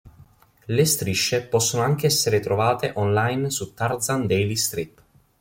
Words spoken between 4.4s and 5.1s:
strip.